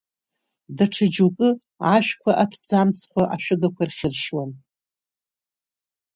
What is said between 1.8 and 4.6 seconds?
ашәқәа, аҭӡамцқәа ашәыгақәа рхьыршьуан.